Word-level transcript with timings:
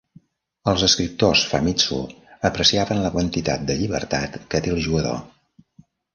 Els 0.71 0.85
escriptors 0.85 1.43
"Famitsu" 1.51 1.99
apreciaven 2.49 3.03
la 3.03 3.13
quantitat 3.17 3.69
de 3.69 3.77
llibertat 3.83 4.41
que 4.55 4.65
té 4.67 4.75
el 4.79 4.83
jugador. 4.89 5.23